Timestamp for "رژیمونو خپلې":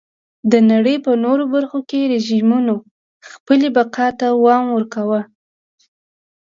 2.13-3.67